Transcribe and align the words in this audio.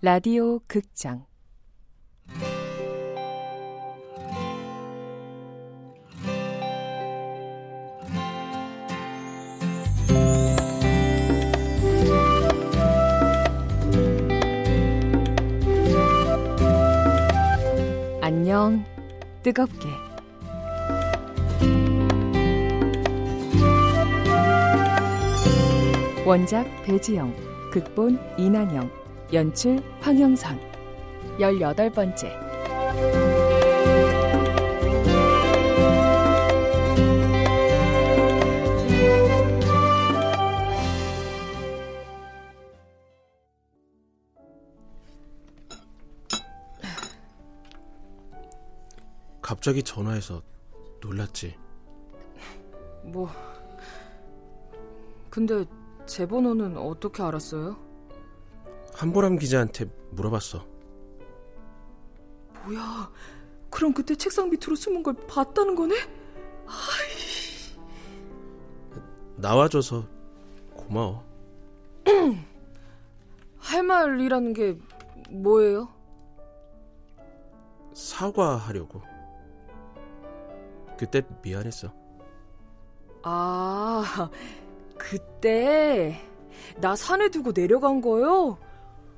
라디오 0.00 0.60
극장. 0.66 1.26
안녕. 18.22 18.84
뜨겁게 19.42 20.07
원작 26.28 26.66
배지영 26.84 27.34
극본 27.70 28.20
이난영 28.36 28.90
연출 29.32 29.82
황영선 30.02 30.60
열여덟 31.40 31.88
번째 31.90 32.38
갑자기 49.40 49.82
전화해서 49.82 50.42
놀랐지. 51.00 51.56
뭐 53.04 53.30
근데 55.30 55.64
제 56.08 56.26
번호는 56.26 56.78
어떻게 56.78 57.22
알았어요? 57.22 57.76
한보람 58.94 59.36
기자한테 59.38 59.84
물어봤어. 60.12 60.66
뭐야? 62.64 63.12
그럼 63.70 63.92
그때 63.92 64.14
책상 64.16 64.48
밑으로 64.48 64.74
숨은 64.74 65.02
걸 65.02 65.14
봤다는 65.28 65.74
거네? 65.74 65.94
아이. 66.66 67.78
나와줘서 69.36 70.06
고마워. 70.74 71.22
할 73.58 73.82
말이라는 73.82 74.54
게 74.54 74.78
뭐예요? 75.30 75.88
사과하려고. 77.92 79.02
그때 80.96 81.22
미안했어. 81.42 81.92
아, 83.22 84.30
그때 85.08 86.20
나 86.76 86.94
산에 86.94 87.30
두고 87.30 87.52
내려간 87.52 88.00
거요? 88.02 88.58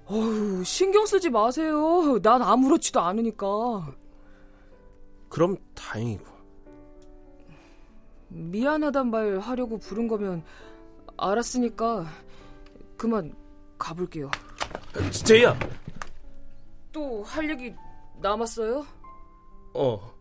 어휴, 0.07 0.63
신경 0.65 1.05
쓰지 1.07 1.31
마세요. 1.31 2.19
난 2.23 2.43
아무렇지도 2.43 3.01
않으니까. 3.01 3.93
그럼 5.29 5.57
다행이고. 5.75 6.25
미안하단 8.29 9.11
말 9.11 9.39
하려고 9.41 9.79
부른 9.79 10.07
거면 10.07 10.45
알았으니까 11.17 12.07
그만 12.97 13.35
가볼게요. 13.79 14.31
제이야. 15.25 15.59
또 16.93 17.23
할 17.23 17.49
얘기 17.51 17.75
남았어요? 18.21 18.85
어. 19.75 20.13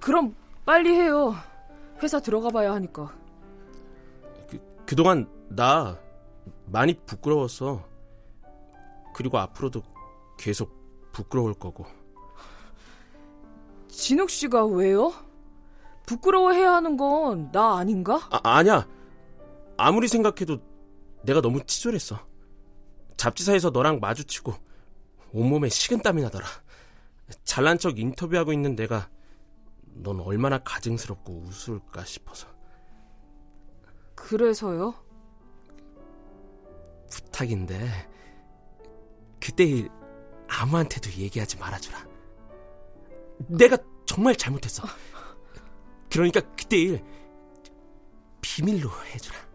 그럼 0.00 0.34
빨리 0.64 0.90
해요. 0.94 1.34
회사 2.02 2.20
들어가 2.20 2.50
봐야 2.50 2.72
하니까. 2.74 3.14
그, 4.48 4.58
그동안 4.86 5.28
나 5.48 5.98
많이 6.66 6.94
부끄러웠어. 6.94 7.84
그리고 9.14 9.38
앞으로도 9.38 9.82
계속 10.38 11.10
부끄러울 11.12 11.54
거고. 11.54 11.86
진욱 13.88 14.28
씨가 14.30 14.66
왜요? 14.66 15.12
부끄러워해야 16.04 16.72
하는 16.74 16.96
건 16.96 17.50
나 17.50 17.78
아닌가? 17.78 18.20
아, 18.30 18.40
아니야. 18.42 18.86
아무리 19.76 20.06
생각해도 20.08 20.58
내가 21.22 21.40
너무 21.40 21.64
치졸했어. 21.64 22.18
잡지사에서 23.16 23.70
너랑 23.70 23.98
마주치고 24.00 24.54
온몸에 25.32 25.68
식은땀이 25.70 26.22
나더라. 26.22 26.46
잘난 27.44 27.78
척 27.78 27.98
인터뷰하고 27.98 28.52
있는 28.52 28.76
내가 28.76 29.08
넌 30.02 30.20
얼마나 30.20 30.58
가증스럽고 30.58 31.44
우스울까 31.46 32.04
싶어서. 32.04 32.48
그래서요? 34.14 34.94
부탁인데 37.10 38.10
그때 39.40 39.64
일 39.64 39.88
아무한테도 40.48 41.10
얘기하지 41.10 41.58
말아주라. 41.58 42.06
내가 43.48 43.78
정말 44.06 44.36
잘못했어. 44.36 44.82
그러니까 46.10 46.40
그때 46.56 46.76
일 46.78 47.04
비밀로 48.40 48.90
해주라. 49.12 49.45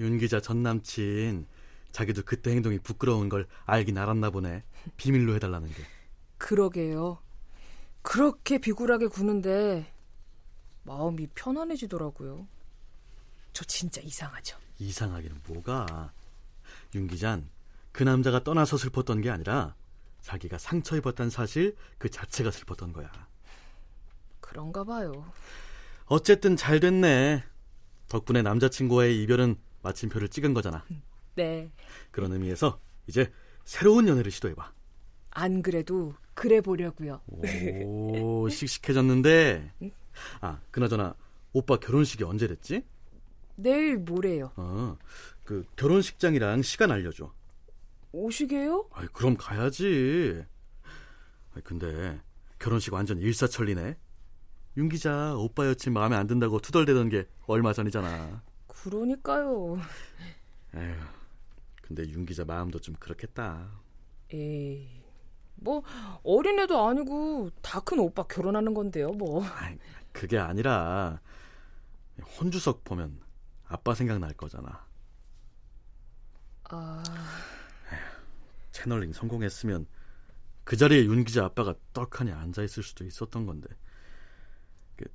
윤 0.00 0.18
기자 0.18 0.40
전 0.40 0.62
남친 0.62 1.46
자기도 1.92 2.22
그때 2.24 2.50
행동이 2.50 2.78
부끄러운 2.78 3.28
걸 3.28 3.46
알긴 3.64 3.98
알았나 3.98 4.30
보네. 4.30 4.62
비밀로 4.96 5.34
해달라는 5.34 5.68
게. 5.68 5.82
그러게요. 6.36 7.18
그렇게 8.02 8.58
비굴하게 8.58 9.08
구는데 9.08 9.92
마음이 10.84 11.28
편안해지더라고요. 11.34 12.46
저 13.52 13.64
진짜 13.64 14.00
이상하죠. 14.00 14.56
이상하기는 14.78 15.40
뭐가. 15.46 16.12
윤 16.94 17.08
기자는 17.08 17.48
그 17.92 18.04
남자가 18.04 18.44
떠나서 18.44 18.76
슬펐던 18.76 19.20
게 19.20 19.30
아니라 19.30 19.74
자기가 20.20 20.58
상처 20.58 20.96
입었다는 20.96 21.30
사실 21.30 21.76
그 21.98 22.08
자체가 22.08 22.50
슬펐던 22.50 22.92
거야. 22.92 23.10
그런가 24.40 24.84
봐요. 24.84 25.30
어쨌든 26.06 26.56
잘 26.56 26.80
됐네. 26.80 27.44
덕분에 28.08 28.42
남자친구와의 28.42 29.22
이별은 29.22 29.56
마침표를 29.82 30.28
찍은 30.28 30.54
거잖아. 30.54 30.84
네. 31.34 31.70
그런 32.10 32.32
의미에서 32.32 32.80
이제 33.06 33.30
새로운 33.64 34.08
연애를 34.08 34.30
시도해봐. 34.30 34.72
안 35.30 35.62
그래도 35.62 36.14
그래 36.34 36.60
보려고요. 36.60 37.20
오, 37.26 38.48
씩씩해졌는데. 38.50 39.72
아, 40.40 40.60
그나저나 40.70 41.14
오빠 41.52 41.76
결혼식이 41.76 42.24
언제 42.24 42.46
됐지? 42.46 42.84
내일 43.56 43.98
모레요. 43.98 44.52
어, 44.56 44.96
그 45.44 45.64
결혼식장이랑 45.76 46.62
시간 46.62 46.90
알려줘. 46.92 47.32
오시게요? 48.12 48.88
아이, 48.92 49.06
그럼 49.12 49.36
가야지. 49.36 50.44
아이, 51.54 51.62
근데 51.62 52.20
결혼식 52.58 52.92
완전 52.92 53.18
일사천리네. 53.18 53.96
윤 54.76 54.88
기자 54.88 55.34
오빠 55.36 55.66
여친 55.66 55.92
마음에 55.92 56.14
안 56.16 56.26
든다고 56.26 56.60
투덜대던 56.60 57.08
게 57.08 57.26
얼마 57.46 57.72
전이잖아. 57.72 58.42
그러니까요. 58.82 59.78
에휴, 60.74 60.94
근데 61.82 62.08
윤 62.10 62.26
기자 62.26 62.44
마음도 62.44 62.78
좀 62.78 62.94
그렇겠다. 62.96 63.70
에이, 64.32 65.02
뭐 65.56 65.82
어린애도 66.22 66.86
아니고 66.86 67.50
다 67.62 67.80
큰 67.80 67.98
오빠 67.98 68.22
결혼하는 68.24 68.74
건데요, 68.74 69.10
뭐. 69.12 69.44
아이, 69.44 69.78
그게 70.12 70.38
아니라 70.38 71.20
혼주석 72.38 72.84
보면 72.84 73.20
아빠 73.66 73.94
생각날 73.94 74.34
거잖아. 74.34 74.86
아, 76.70 77.02
채널링 78.72 79.12
성공했으면 79.12 79.86
그 80.64 80.76
자리에 80.76 81.04
윤 81.06 81.24
기자 81.24 81.44
아빠가 81.46 81.74
떡하니 81.94 82.30
앉아 82.30 82.62
있을 82.62 82.82
수도 82.82 83.04
있었던 83.04 83.46
건데 83.46 83.68
그, 84.96 85.06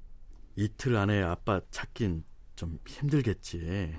이틀 0.55 0.95
안에 0.95 1.21
아빠 1.21 1.61
찾긴 1.69 2.23
좀 2.55 2.79
힘들겠지. 2.88 3.97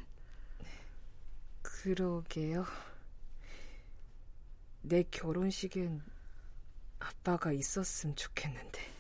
그러게요. 1.63 2.65
내 4.83 5.03
결혼식엔 5.11 6.03
아빠가 6.99 7.53
있었으면 7.53 8.17
좋겠는데. 8.17 8.95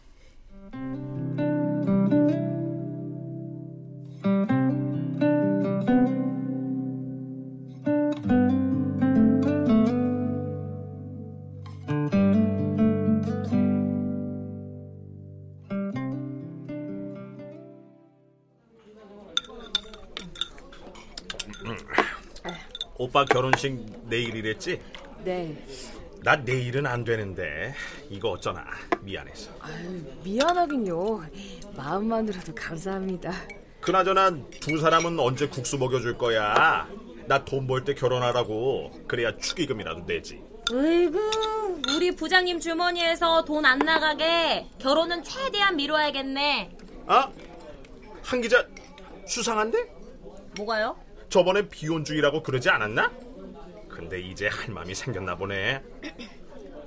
오빠 23.04 23.22
결혼식 23.26 23.78
내일이랬지? 24.08 24.80
네. 25.24 25.54
나 26.22 26.36
내일은 26.36 26.86
안 26.86 27.04
되는데 27.04 27.74
이거 28.08 28.30
어쩌나 28.30 28.64
미안해서. 29.02 29.50
아유, 29.60 30.00
미안하긴요. 30.24 31.22
마음만으로도 31.76 32.54
감사합니다. 32.54 33.30
그나저나 33.82 34.34
두 34.58 34.78
사람은 34.78 35.20
언제 35.20 35.46
국수 35.48 35.76
먹여줄 35.76 36.16
거야? 36.16 36.88
나 37.26 37.44
돈 37.44 37.66
벌 37.66 37.84
때 37.84 37.92
결혼하라고 37.94 38.90
그래야 39.06 39.36
축의금이라도 39.36 40.06
내지. 40.06 40.40
으이구, 40.72 41.82
우리 41.94 42.10
부장님 42.16 42.58
주머니에서 42.58 43.44
돈 43.44 43.66
안 43.66 43.78
나가게 43.80 44.66
결혼은 44.78 45.22
최대한 45.22 45.76
미뤄야겠네. 45.76 46.70
아? 47.06 47.30
한 48.22 48.40
기자 48.40 48.66
수상한데? 49.26 49.92
뭐가요? 50.56 50.96
저번에 51.34 51.68
비혼주의라고 51.68 52.44
그러지 52.44 52.70
않았나? 52.70 53.10
근데 53.88 54.20
이제 54.20 54.46
할 54.46 54.72
맘이 54.72 54.94
생겼나 54.94 55.34
보네. 55.34 55.82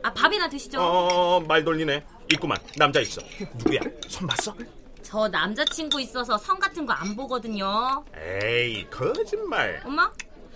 아, 0.01 0.13
밥이나 0.13 0.47
드시죠. 0.47 0.79
어, 0.79 1.41
말 1.41 1.65
돌리네. 1.65 2.01
있구만. 2.31 2.57
남자 2.77 3.01
있어. 3.01 3.21
누구야? 3.57 3.81
손 4.07 4.25
봤어? 4.25 4.55
저 5.01 5.27
남자친구 5.27 5.99
있어서 5.99 6.37
성 6.37 6.57
같은 6.59 6.85
거 6.85 6.93
안 6.93 7.13
보거든요. 7.13 8.05
에이, 8.15 8.89
거짓말. 8.89 9.81
엄마? 9.83 10.09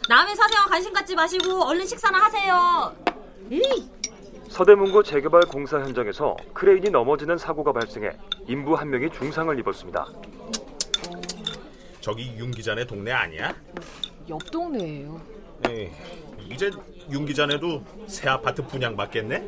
남의 0.08 0.38
사생활 0.38 0.68
관심 0.70 0.94
갖지 0.94 1.14
마시고 1.14 1.62
얼른 1.66 1.86
식사나 1.86 2.18
하세요. 2.18 2.96
에이. 3.52 3.90
서대문구 4.48 5.04
재개발 5.04 5.42
공사 5.50 5.82
현장에서 5.82 6.38
크레인이 6.54 6.90
넘어지는 6.92 7.38
사고가 7.38 7.74
발생해 7.74 8.12
인부 8.48 8.74
한 8.74 8.90
명이 8.90 9.10
중상을 9.12 9.60
입었습니다. 9.60 10.08
저기 12.02 12.34
윤 12.38 12.52
기자네 12.52 12.86
동네 12.86 13.12
아니야? 13.12 13.56
옆 14.28 14.50
동네예요. 14.50 15.22
에이, 15.70 15.92
이제 16.50 16.72
윤 17.12 17.26
기자네도 17.26 17.84
새 18.08 18.28
아파트 18.28 18.66
분양받겠네? 18.66 19.48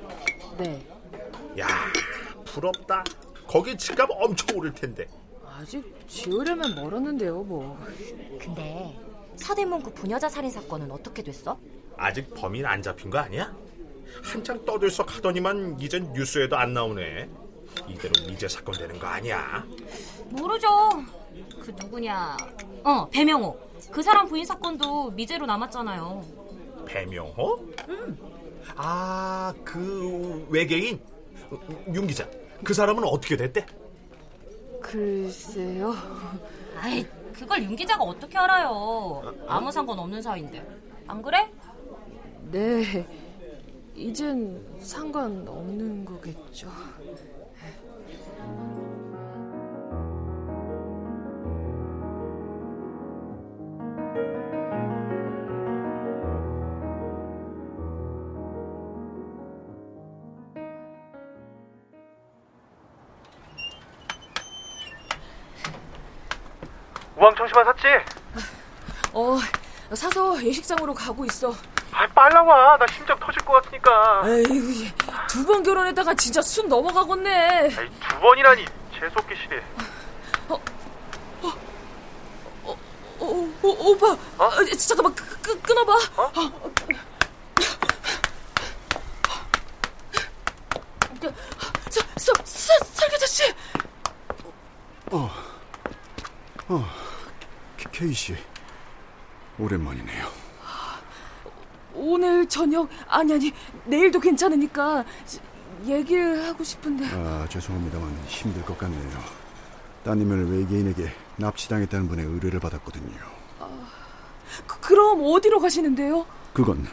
네. 0.60 0.86
야, 1.60 1.68
부럽다. 2.46 3.04
거기 3.48 3.76
집값 3.76 4.08
엄청 4.12 4.56
오를 4.58 4.72
텐데. 4.74 5.08
아직 5.46 5.84
지으려면 6.08 6.76
멀었는데요, 6.76 7.42
뭐. 7.44 7.80
근데 8.40 8.96
서대문구 9.36 9.94
부녀자 9.94 10.30
살인 10.30 10.52
사건은 10.52 10.92
어떻게 10.92 11.24
됐어? 11.24 11.60
아직 11.98 12.32
범인 12.36 12.66
안 12.66 12.82
잡힌 12.82 13.10
거 13.10 13.18
아니야? 13.18 13.56
한창 14.24 14.64
떠들썩 14.64 15.16
하더니만 15.18 15.78
이젠 15.80 16.14
뉴스에도 16.14 16.56
안 16.56 16.74
나오네. 16.74 17.30
이대로 17.88 18.14
미제 18.28 18.48
사건 18.48 18.76
되는 18.78 19.00
거 19.00 19.08
아니야? 19.08 19.66
모르죠. 20.30 20.68
그 21.62 21.72
누구냐? 21.72 22.38
어, 22.84 23.08
배명호. 23.10 23.58
그 23.92 24.02
사람 24.02 24.28
부인 24.28 24.46
사건도 24.46 25.12
미제로 25.12 25.46
남았잖아요. 25.46 26.24
배명호? 26.86 27.60
아, 28.76 29.54
그 29.64 30.46
외계인 30.50 31.00
윤 31.94 32.08
기자. 32.08 32.28
그 32.64 32.74
사람은 32.74 33.04
어떻게 33.04 33.36
됐대? 33.38 33.66
글쎄요. 34.82 35.94
아이, 36.80 37.06
그걸 37.34 37.64
윤 37.64 37.76
기자가 37.76 38.04
어떻게 38.04 38.38
알아요? 38.38 39.34
아무 39.48 39.72
상관 39.72 40.00
없는 40.00 40.22
사이인데. 40.22 40.66
안 41.08 41.22
그래? 41.22 41.50
네. 42.52 43.08
이젠 43.96 44.62
상관없는 44.80 46.06
거겠죠. 46.06 46.68
우왕청심환 67.24 67.64
샀지? 67.64 67.88
어, 69.14 69.38
사서 69.94 70.44
예식장으로 70.44 70.94
가고 70.94 71.24
있어. 71.26 71.54
아, 71.94 72.06
빨라 72.08 72.44
와. 72.44 72.78
나 72.78 72.86
심장 72.88 73.18
터질 73.18 73.42
것 73.46 73.54
같으니까. 73.54 74.24
에휴, 74.26 74.90
두번 75.30 75.64
결혼했다가 75.64 76.16
진짜 76.16 76.42
순 76.42 76.68
넘어가겠네. 76.68 77.76
아이, 77.78 77.90
두 77.90 78.20
번이라니. 78.20 78.66
재수없기 79.00 79.36
싫어. 79.38 80.60
오, 83.20 83.50
오, 83.62 83.92
오빠, 83.92 84.12
어? 84.38 84.50
잠깐만, 84.78 85.16
끄, 85.16 85.24
끄, 85.42 85.62
끊어봐. 85.62 85.94
어? 86.18 86.32
서, 91.90 92.02
서, 92.18 92.34
서, 92.44 92.86
설계자 92.92 93.26
씨. 93.28 93.54
케이 97.94 98.12
씨, 98.12 98.36
오랜만이네요. 99.60 100.28
오늘 101.94 102.50
저녁 102.50 102.90
아니 103.08 103.34
아니 103.34 103.54
내일도 103.86 104.20
괜찮으니까 104.20 105.06
얘기를 105.86 106.44
하고 106.44 106.64
싶은데 106.64 107.06
아, 107.14 107.46
죄송합니다만 107.48 108.24
힘들 108.26 108.64
것 108.64 108.76
같네요. 108.80 109.24
따님을 110.04 110.60
외계인에게 110.60 111.14
납치당했다는 111.38 112.08
분의 112.10 112.26
의뢰를 112.26 112.60
받았거든요. 112.60 113.16
그, 114.68 114.80
그럼 114.82 115.22
어디로 115.24 115.60
가시는데요? 115.60 116.26
그건 116.52 116.88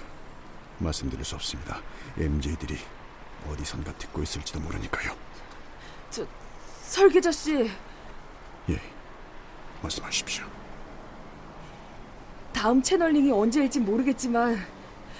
말씀드릴 0.78 1.24
수 1.24 1.34
없습니다. 1.34 1.80
MJ들이 2.18 2.76
어디선가 3.50 3.92
듣고 3.94 4.22
있을지도 4.22 4.60
모르니까요. 4.60 5.16
저 6.10 6.26
설계자 6.82 7.32
씨 7.32 7.70
예, 8.68 8.80
말씀하십시오. 9.80 10.59
다음 12.60 12.82
채널링이 12.82 13.32
언제일지 13.32 13.80
모르겠지만 13.80 14.62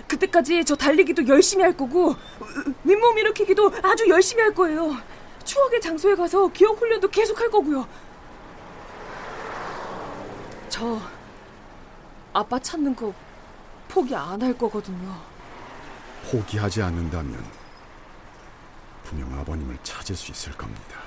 그때까지 0.06 0.62
저 0.62 0.76
달리기도 0.76 1.26
열심히 1.26 1.64
할 1.64 1.75
거고 1.75 2.10
으, 2.10 2.75
윗몸 2.84 3.16
일으키기도 3.16 3.72
아주 3.82 4.06
열심히 4.10 4.42
할 4.42 4.52
거예요. 4.52 4.94
추억의 5.44 5.81
장소에 5.81 6.16
가서 6.16 6.48
기억 6.48 6.78
훈련도 6.78 7.09
계속 7.09 7.40
할 7.40 7.50
거고요. 7.50 7.88
저 10.68 11.00
아빠 12.35 12.59
찾는 12.59 12.94
거 12.94 13.14
포기 13.88 14.14
안 14.14 14.42
할 14.42 14.52
거거든요. 14.59 15.18
포기하지 16.30 16.82
않는다면 16.82 17.42
분명 19.04 19.32
아버님을 19.38 19.78
찾을 19.82 20.14
수 20.14 20.30
있을 20.30 20.52
겁니다. 20.59 20.99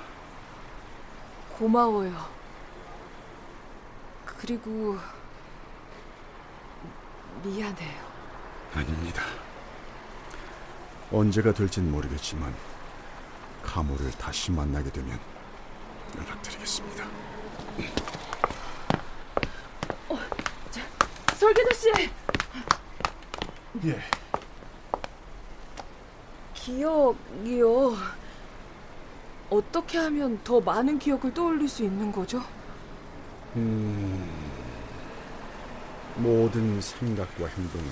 고마워요. 1.58 2.12
그리고 4.26 4.98
미안해요. 7.42 8.04
아닙니다. 8.74 9.22
언제가 11.12 11.52
될진 11.52 11.90
모르겠지만 11.90 12.54
카모를 13.62 14.10
다시 14.12 14.50
만나게 14.50 14.90
되면 14.90 15.18
연락드리겠습니다. 16.16 17.04
설계자 21.44 21.74
씨 21.74 21.90
예. 23.84 24.00
기억이요. 26.54 27.96
어떻게 29.50 29.98
하면 29.98 30.40
더 30.42 30.60
많은 30.60 30.98
기억을 30.98 31.34
떠올릴 31.34 31.68
수 31.68 31.84
있는 31.84 32.10
거죠? 32.10 32.42
모든 36.16 36.80
생각과 36.80 37.46
행동은 37.46 37.88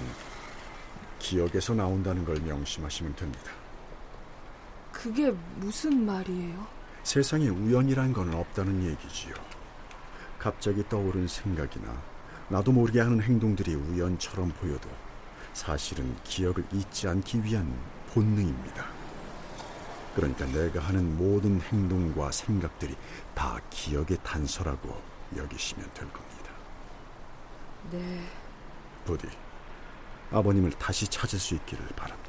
기억에서 1.19 1.75
나온다는 1.75 2.25
걸 2.25 2.37
명심하시면 2.41 3.17
됩니다. 3.17 3.50
그게 4.93 5.31
무슨 5.57 6.05
말이에요? 6.05 6.67
세상에 7.02 7.49
우연이란 7.49 8.12
건 8.12 8.33
없다는 8.35 8.85
얘기지요. 8.85 9.35
갑자기 10.38 10.88
떠오른 10.88 11.26
생각이나 11.26 12.00
나도 12.49 12.73
모르게 12.73 13.00
하는 13.00 13.21
행동들이 13.21 13.75
우연처럼 13.75 14.50
보여도 14.61 14.88
사실은 15.52 16.14
기억을 16.25 16.64
잊지 16.73 17.09
않기 17.09 17.45
위한 17.45 17.73
본능입니다. 18.12 18.87
그러니까 20.14 20.45
내가 20.47 20.81
하는 20.81 21.17
모든 21.17 21.61
행동과 21.61 22.31
생각들이 22.31 22.95
다 23.35 23.59
기억의 23.71 24.19
단서라고 24.23 25.00
여기시면 25.37 25.91
될 25.95 26.12
겁니다. 26.12 26.41
네. 27.90 28.20
부디 29.04 29.28
아버님을 30.30 30.70
다시 30.72 31.06
찾을 31.08 31.38
수 31.38 31.54
있기를 31.54 31.86
바랍니다. 31.88 32.22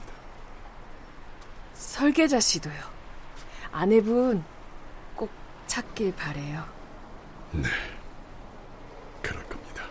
설계자 1.73 2.39
씨도요. 2.39 2.81
아내분 3.71 4.43
꼭 5.15 5.29
찾길 5.67 6.15
바래요. 6.15 6.65
그럴 9.21 9.43
겁니다. 9.47 9.83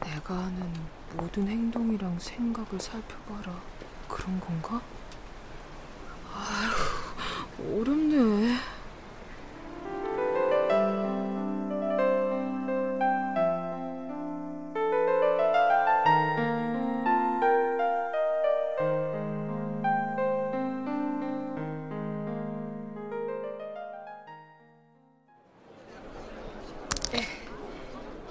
내가 0.00 0.34
하는 0.34 0.72
모든 1.14 1.48
행동이랑 1.48 2.18
생각을 2.18 2.80
살펴봐라. 2.80 3.60
그런 4.08 4.40
건가? 4.40 4.80
아휴, 6.32 7.80
어렵네. 7.80 8.56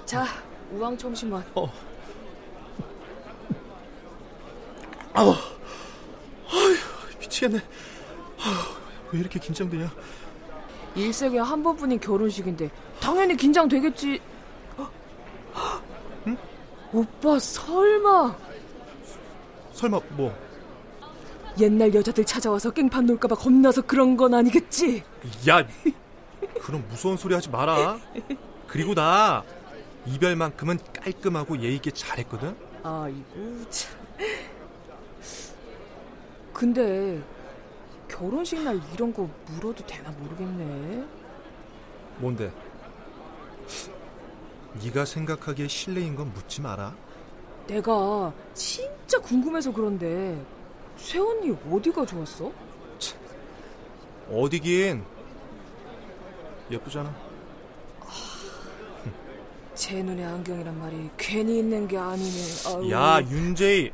자, 0.07 0.25
우왕청심환. 0.71 1.43
어. 1.53 1.69
아우, 5.13 5.31
아휴, 5.31 7.19
미치겠네. 7.19 7.57
아휴, 7.57 8.77
왜 9.11 9.19
이렇게 9.19 9.37
긴장되냐? 9.37 9.91
일생에 10.95 11.39
한 11.39 11.61
번뿐인 11.61 11.99
결혼식인데 11.99 12.71
당연히 13.01 13.35
긴장되겠지. 13.35 14.21
응? 16.27 16.37
오빠 16.93 17.37
설마 17.37 18.33
설마 19.73 19.99
뭐? 20.11 20.33
옛날 21.59 21.93
여자들 21.93 22.23
찾아와서 22.23 22.71
깽판 22.71 23.07
놀까봐 23.07 23.35
겁나서 23.35 23.81
그런 23.81 24.15
건 24.15 24.33
아니겠지? 24.35 25.03
야, 25.49 25.67
그런 26.61 26.87
무서운 26.87 27.17
소리 27.17 27.33
하지 27.33 27.49
마라. 27.49 27.99
그리고 28.67 28.93
나 28.95 29.43
이별만큼은 30.07 30.79
깔끔하고 30.93 31.59
예의 31.61 31.75
있게 31.75 31.91
잘했거든. 31.91 32.55
아이고 32.83 33.69
참. 33.69 33.97
근데 36.53 37.21
결혼식 38.07 38.61
날 38.63 38.79
이런 38.93 39.13
거 39.13 39.29
물어도 39.47 39.85
되나 39.85 40.09
모르겠네. 40.11 41.05
뭔데? 42.17 42.51
네가 44.83 45.05
생각하기에 45.05 45.67
실례인 45.67 46.15
건 46.15 46.33
묻지 46.33 46.61
마라. 46.61 46.95
내가 47.67 48.33
진짜 48.53 49.19
궁금해서 49.19 49.73
그런데 49.73 50.41
세언니 50.95 51.55
어디가 51.69 52.05
좋았어? 52.05 52.51
어디긴 54.31 55.03
예쁘잖아. 56.71 57.26
제 59.77 60.01
눈에 60.01 60.25
안경이란 60.25 60.79
말이 60.79 61.07
괜히 61.17 61.59
있는 61.59 61.87
게 61.87 61.99
아니네. 61.99 62.41
아유. 62.65 62.91
야 62.91 63.21
윤재희, 63.21 63.91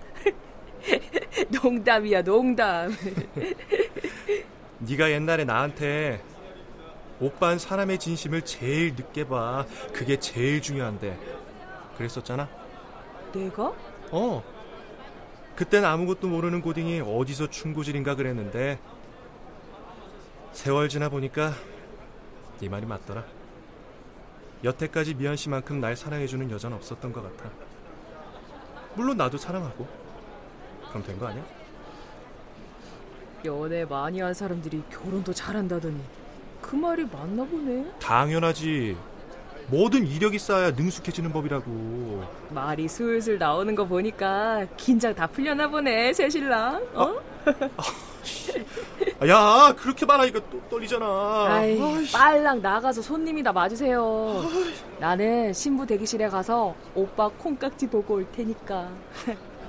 농담이야 1.61 2.23
농담. 2.23 2.95
네가 4.79 5.11
옛날에 5.11 5.43
나한테 5.43 6.23
오빤 7.19 7.59
사람의 7.59 7.99
진심을 7.99 8.43
제일 8.43 8.95
늦게 8.95 9.27
봐. 9.27 9.65
그게 9.91 10.17
제일 10.17 10.61
중요한데. 10.61 11.19
그랬었잖아. 11.97 12.47
내가? 13.33 13.73
어. 14.11 14.41
그땐 15.57 15.83
아무것도 15.83 16.29
모르는 16.29 16.61
고딩이 16.61 17.01
어디서 17.01 17.49
충고질인가 17.49 18.15
그랬는데 18.15 18.79
세월 20.53 20.87
지나 20.87 21.09
보니까 21.09 21.53
네 22.61 22.69
말이 22.69 22.85
맞더라. 22.85 23.42
여태까지 24.63 25.15
미연 25.15 25.35
씨만큼 25.35 25.79
날 25.81 25.95
사랑해주는 25.95 26.49
여자는 26.51 26.77
없었던 26.77 27.11
것 27.11 27.21
같아. 27.37 27.49
물론 28.95 29.17
나도 29.17 29.37
사랑하고. 29.37 29.87
그럼 30.89 31.03
된 31.03 31.17
거 31.19 31.27
아니야? 31.27 31.43
연애 33.45 33.83
많이 33.83 34.21
한 34.21 34.33
사람들이 34.33 34.83
결혼도 34.89 35.33
잘한다더니 35.33 35.99
그 36.61 36.75
말이 36.77 37.03
맞나 37.03 37.43
보네. 37.43 37.91
당연하지. 37.99 38.95
뭐든 39.67 40.07
이력이 40.07 40.39
쌓아야 40.39 40.71
능숙해지는 40.71 41.31
법이라고. 41.33 42.23
말이 42.51 42.87
슬슬 42.87 43.37
나오는 43.37 43.73
거 43.75 43.85
보니까 43.85 44.65
긴장 44.77 45.13
다 45.13 45.27
풀려나 45.27 45.67
보네 45.67 46.13
새 46.13 46.29
신랑. 46.29 46.81
어? 46.93 47.15
야, 49.29 49.73
그렇게 49.77 50.05
말하니까 50.05 50.39
또 50.49 50.59
떨리잖아. 50.69 51.05
아이, 51.47 51.79
아이씨. 51.81 52.13
빨랑 52.13 52.61
나가서 52.61 53.01
손님이다 53.01 53.51
맞으세요. 53.53 54.43
나는 54.99 55.53
신부 55.53 55.85
대기실에 55.85 56.29
가서 56.29 56.75
오빠 56.95 57.29
콩깍지 57.29 57.87
보고 57.87 58.15
올 58.15 58.29
테니까. 58.31 58.89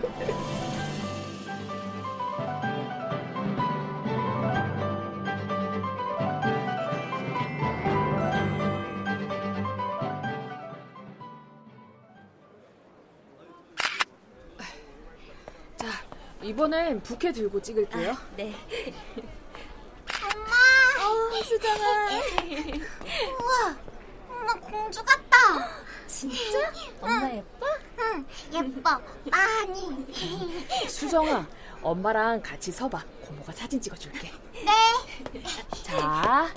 자, 15.76 15.88
이번엔 16.42 17.02
부케 17.02 17.32
들고 17.32 17.61
찍을게요. 17.61 18.16
네. 18.37 18.52
어, 21.34 21.42
수정아. 21.42 22.10
우와, 23.40 23.76
엄마 24.28 24.54
공주 24.54 25.02
같다. 25.04 25.68
진짜? 26.06 26.72
엄마 27.00 27.28
예뻐? 27.32 27.66
응, 27.98 28.24
예뻐. 28.52 29.00
많이. 29.30 30.06
수정아, 30.88 31.44
엄마랑 31.82 32.40
같이 32.40 32.70
서봐. 32.70 33.02
고모가 33.26 33.52
사진 33.52 33.80
찍어줄게. 33.80 34.30
네. 34.52 35.42
자, 35.82 36.48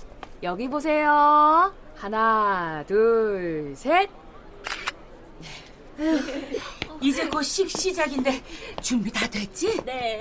여기 0.44 0.68
보세요. 0.70 1.74
하나, 1.96 2.84
둘, 2.88 3.74
셋. 3.76 4.10
이제 7.02 7.28
곧 7.28 7.44
식 7.44 7.70
시작인데 7.70 8.42
준비 8.82 9.12
다 9.12 9.28
됐지? 9.30 9.82
네. 9.84 10.18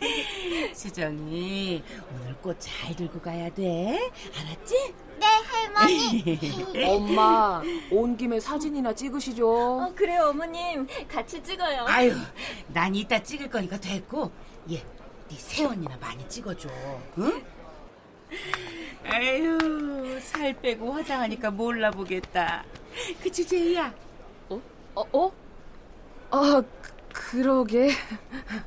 수정이 0.74 1.82
오늘 2.12 2.34
꽃 2.42 2.56
잘 2.60 2.94
들고 2.96 3.20
가야 3.20 3.48
돼. 3.50 4.10
알았지? 4.34 4.94
네, 5.18 5.26
할머니. 5.26 6.38
엄마, 6.86 7.62
온 7.90 8.16
김에 8.16 8.38
사진이나 8.40 8.94
찍으시죠. 8.94 9.48
어, 9.48 9.92
그래요, 9.94 10.26
어머님. 10.30 10.86
같이 11.08 11.42
찍어요. 11.42 11.84
아유, 11.86 12.14
난 12.68 12.94
이따 12.94 13.22
찍을 13.22 13.48
거니까 13.48 13.78
됐고, 13.78 14.30
얘, 14.70 14.76
네 15.28 15.36
새언니나 15.36 15.96
많이 15.98 16.26
찍어줘. 16.28 16.68
응? 17.18 17.42
아유, 19.04 20.18
살 20.20 20.52
빼고 20.60 20.92
화장하니까 20.92 21.50
몰라 21.50 21.90
보겠다. 21.90 22.64
그치, 23.22 23.46
제이야? 23.46 23.94
어, 24.96 25.02
어? 25.12 25.32
아, 26.30 26.62
그, 26.82 26.96
그러게. 27.12 27.90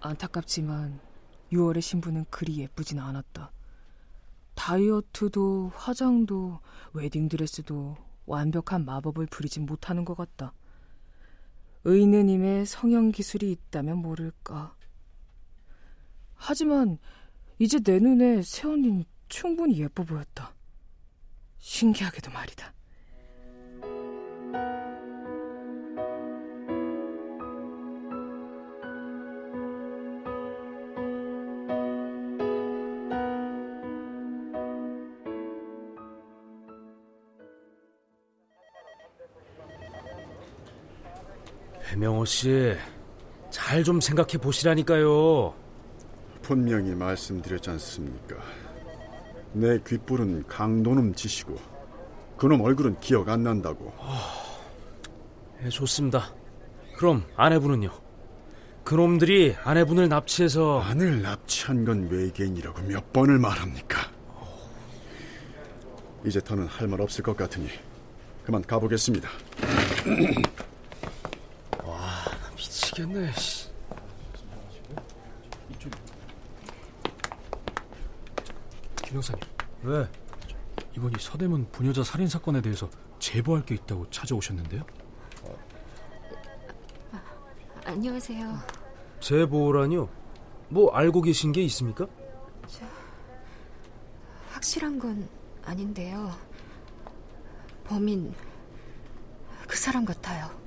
안타깝지만 0.00 1.00
6월의 1.52 1.80
신부는 1.80 2.26
그리 2.30 2.58
예쁘진 2.58 3.00
않았다. 3.00 3.50
다이어트도 4.54 5.72
화장도 5.74 6.60
웨딩드레스도 6.92 7.96
완벽한 8.26 8.84
마법을 8.84 9.26
부리진 9.26 9.66
못하는 9.66 10.04
것 10.04 10.16
같다. 10.16 10.54
의느님의 11.82 12.66
성형 12.66 13.10
기술이 13.10 13.50
있다면 13.50 13.98
모를까. 13.98 14.76
하지만 16.34 16.98
이제 17.58 17.80
내 17.80 17.98
눈에 17.98 18.42
새언니는 18.42 19.04
충분히 19.28 19.80
예뻐 19.80 20.04
보였다. 20.04 20.54
신기하게도 21.58 22.30
말이다. 22.30 22.73
배명호 41.94 42.24
씨, 42.24 42.74
잘 43.50 43.84
좀 43.84 44.00
생각해 44.00 44.38
보시라니까요. 44.38 45.54
분명히 46.42 46.92
말씀드렸지 46.92 47.70
않습니까? 47.70 48.34
내 49.52 49.78
귓불은 49.78 50.48
강도놈 50.48 51.14
짓이고 51.14 51.56
그놈 52.36 52.62
얼굴은 52.62 52.98
기억 52.98 53.28
안 53.28 53.44
난다고. 53.44 53.92
예, 55.64 55.68
좋습니다. 55.68 56.34
그럼 56.96 57.24
아내분은요? 57.36 57.90
그놈들이 58.82 59.54
아내분을 59.62 60.08
납치해서 60.08 60.80
아내를 60.80 61.22
납치한 61.22 61.84
건 61.84 62.08
외계인이라고 62.10 62.82
몇 62.82 63.12
번을 63.12 63.38
말합니까? 63.38 64.10
이제 66.24 66.40
더는 66.40 66.66
할 66.66 66.88
말 66.88 67.00
없을 67.00 67.22
것 67.22 67.36
같으니 67.36 67.68
그만 68.44 68.62
가보겠습니다. 68.62 69.28
와, 72.94 73.06
미치겠네. 75.68 75.96
김 79.02 79.14
형사님. 79.14 79.42
왜? 79.82 80.08
이번이 80.96 81.14
서대문 81.18 81.70
부녀자 81.72 82.04
살인 82.04 82.28
사건에 82.28 82.60
대해서 82.60 82.88
제보할 83.18 83.64
게 83.64 83.74
있다고 83.74 84.08
찾아오셨는데요. 84.10 84.84
안녕하세요. 87.84 88.58
제보라뇨? 89.18 90.08
뭐 90.68 90.94
알고 90.94 91.22
계신 91.22 91.50
게 91.50 91.62
있습니까? 91.64 92.06
확실한 94.50 94.98
건 95.00 95.28
아닌데요. 95.64 96.30
범인 97.84 98.32
그 99.66 99.76
사람 99.76 100.04
같아요. 100.04 100.63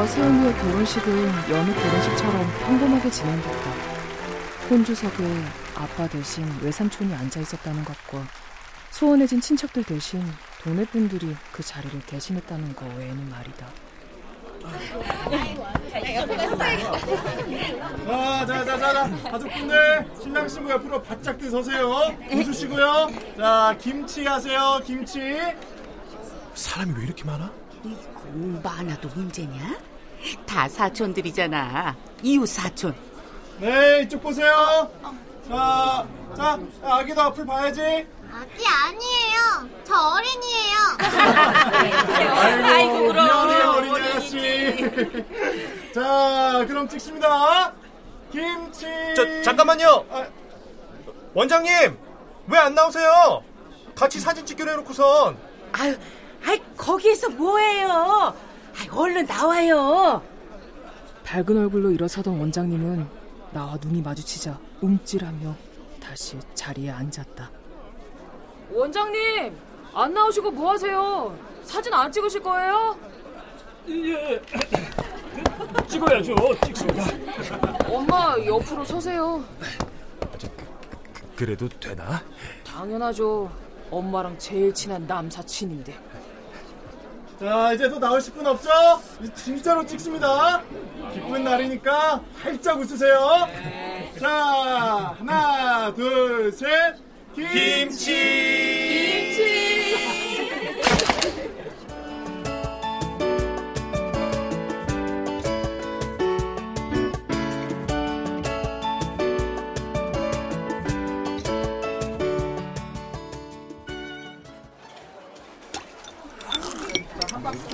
오빠와 0.00 0.06
세연이의 0.06 0.54
결혼식은 0.54 1.50
여느 1.50 1.74
결혼식처럼 1.74 2.46
평범하게 2.60 3.10
진행됐다. 3.10 3.70
혼주석에 4.70 5.24
아빠 5.74 6.06
대신 6.08 6.46
외삼촌이 6.62 7.12
앉아 7.14 7.40
있었다는 7.40 7.84
것과 7.84 8.24
소원해진 8.90 9.40
친척들 9.40 9.84
대신 9.84 10.24
동네 10.62 10.84
분들이 10.86 11.36
그 11.52 11.62
자리를 11.62 12.00
대신했다는 12.06 12.74
거 12.74 12.86
외에는 12.96 13.28
말이다. 13.28 13.66
자, 18.06 18.46
자, 18.46 18.64
자, 18.64 18.78
자, 18.78 18.92
자, 18.92 19.30
가족분들 19.30 20.10
신랑 20.22 20.48
신부 20.48 20.70
옆으로 20.70 21.02
바짝 21.02 21.36
드서세요. 21.38 22.16
웃으시고요. 22.30 23.08
자, 23.36 23.76
김치 23.78 24.24
하세요. 24.24 24.80
김치. 24.84 25.20
사람이 26.54 26.94
왜 26.96 27.04
이렇게 27.04 27.24
많아? 27.24 27.50
공 28.14 28.60
많아도 28.62 29.08
문제냐? 29.14 29.89
다 30.46 30.68
사촌들이잖아. 30.68 31.96
이웃 32.22 32.46
사촌. 32.46 32.94
네, 33.58 34.02
이쪽 34.02 34.22
보세요. 34.22 34.90
자, 35.48 36.06
자, 36.36 36.58
아기도 36.82 37.20
앞을 37.22 37.44
봐야지. 37.46 37.80
아기 38.32 38.64
아니에요. 38.66 39.68
저 39.84 39.94
어린이에요. 39.94 40.78
아이고, 42.64 43.12
미안해 43.12 43.62
어린이 43.62 43.98
아가씨. 43.98 44.76
자, 45.94 46.64
그럼 46.66 46.88
찍습니다. 46.88 47.72
김치. 48.30 48.86
저 49.16 49.42
잠깐만요. 49.42 50.04
원장님 51.34 51.98
왜 52.46 52.58
안 52.58 52.74
나오세요? 52.74 53.42
같이 53.94 54.20
사진 54.20 54.46
찍기로 54.46 54.70
해놓고선. 54.72 55.36
아유, 55.72 55.96
아이 56.46 56.60
거기에서 56.76 57.28
뭐해요? 57.28 58.34
아이 58.78 58.88
얼른 58.90 59.26
나와요. 59.26 60.22
밝은 61.24 61.56
얼굴로 61.56 61.90
일어서던 61.92 62.38
원장님은 62.38 63.06
나와 63.52 63.76
눈이 63.80 64.02
마주치자 64.02 64.58
움찔하며 64.80 65.54
다시 66.02 66.38
자리에 66.54 66.90
앉았다. 66.90 67.50
원장님, 68.72 69.56
안 69.94 70.14
나오시고 70.14 70.50
뭐 70.52 70.72
하세요? 70.72 71.36
사진 71.62 71.92
안 71.92 72.10
찍으실 72.10 72.42
거예요? 72.42 72.96
예. 73.88 74.40
찍어야죠. 75.88 76.34
찍습니다. 76.64 77.04
엄마 77.88 78.36
옆으로 78.44 78.84
서세요. 78.84 79.44
그래도 81.36 81.68
되나? 81.68 82.22
당연하죠. 82.64 83.50
엄마랑 83.90 84.38
제일 84.38 84.72
친한 84.72 85.06
남사친인데. 85.06 85.98
자, 87.40 87.72
이제 87.72 87.88
또 87.88 87.98
나오실 87.98 88.34
분 88.34 88.46
없죠? 88.46 88.68
진짜로 89.34 89.86
찍습니다. 89.86 90.62
기쁜 91.14 91.42
날이니까 91.42 92.22
활짝 92.42 92.78
웃으세요. 92.78 93.48
자, 94.20 95.16
하나, 95.18 95.94
둘, 95.94 96.52
셋. 96.52 96.96
김치! 97.34 98.60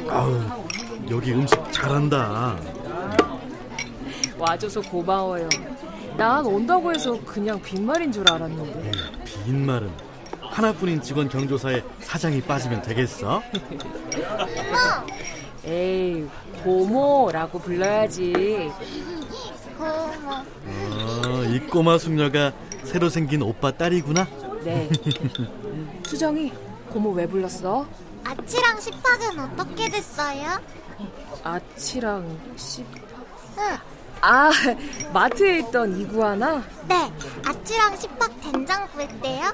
아우, 0.08 0.40
여기 1.10 1.32
음식 1.32 1.58
잘한다. 1.72 2.56
와줘서 4.38 4.80
고마워요. 4.82 5.48
난 6.16 6.44
온다고 6.46 6.92
해서 6.92 7.18
그냥 7.24 7.60
빈말인 7.60 8.12
줄 8.12 8.30
알았는데. 8.30 8.90
빈말은 9.44 9.90
하나뿐인 10.40 11.02
직원 11.02 11.28
경조사에 11.28 11.82
사장이 12.00 12.40
빠지면 12.42 12.82
되겠어? 12.82 13.42
에이, 15.64 16.26
고모라고 16.62 17.58
불러야지. 17.58 18.70
고모. 19.76 21.28
어, 21.28 21.44
이 21.44 21.58
꼬마 21.60 21.98
숙녀가 21.98 22.52
새로 22.84 23.08
생긴 23.08 23.42
오빠 23.42 23.72
딸이구나. 23.72 24.26
네. 24.64 24.88
수정이, 26.06 26.52
고모 26.90 27.10
왜 27.10 27.26
불렀어? 27.26 27.86
아치랑 28.26 28.80
식팍은 28.80 29.38
어떻게 29.38 29.88
됐어요? 29.88 30.60
아치랑 31.44 32.40
씨. 32.56 32.84
응. 33.58 33.78
아, 34.20 34.50
마트에 35.14 35.60
있던 35.60 35.96
이구아나? 36.00 36.60
네. 36.88 37.12
아치랑 37.46 37.96
식팍 37.96 38.40
된장 38.40 38.88
구했대요. 38.88 39.52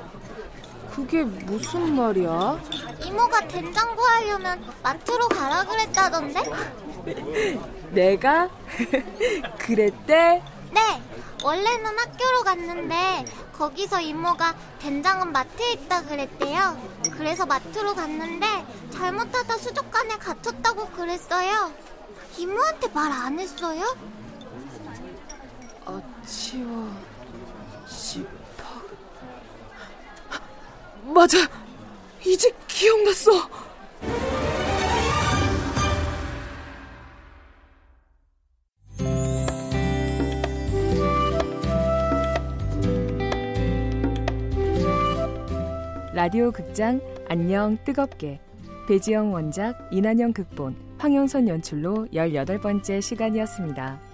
그게 0.90 1.22
무슨 1.22 1.94
말이야? 1.96 2.60
이모가 3.04 3.46
된장 3.48 3.94
구하려면 3.94 4.64
마트로 4.82 5.28
가라 5.28 5.64
그랬다던데? 5.64 6.42
내가? 7.92 8.48
그랬대? 9.58 10.42
네. 10.70 11.02
원래는 11.42 11.98
학교로 11.98 12.42
갔는데 12.44 13.24
거기서 13.52 14.00
이모가 14.00 14.54
된장은 14.78 15.32
마트에 15.32 15.72
있다 15.72 16.02
그랬대요. 16.02 16.76
그래서 17.16 17.44
마트로 17.46 17.94
갔는데 17.94 18.46
잘못하다 18.92 19.56
수족관에 19.58 20.16
갇혔다고 20.18 20.86
그랬어요. 20.90 21.72
이모한테 22.38 22.88
말 22.88 23.10
안 23.12 23.38
했어요? 23.38 23.96
아치와 25.84 26.96
씨팍. 27.88 28.26
맞아. 31.02 31.38
이제 32.24 32.50
기억났어. 32.68 33.32
라디오 46.22 46.52
극장 46.52 47.00
안녕 47.28 47.76
뜨겁게 47.84 48.38
배지영 48.86 49.32
원작 49.32 49.88
이난영 49.90 50.32
극본 50.32 50.76
황영선 50.96 51.48
연출로 51.48 52.06
18번째 52.12 53.02
시간이었습니다. 53.02 54.11